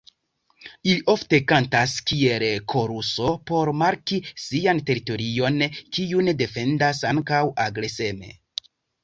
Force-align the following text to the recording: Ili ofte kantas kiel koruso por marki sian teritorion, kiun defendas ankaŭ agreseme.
Ili 0.91 1.01
ofte 1.11 1.39
kantas 1.51 1.91
kiel 2.11 2.45
koruso 2.73 3.33
por 3.51 3.71
marki 3.83 4.19
sian 4.45 4.81
teritorion, 4.89 5.61
kiun 5.99 6.33
defendas 6.43 7.05
ankaŭ 7.13 7.45
agreseme. 7.69 8.35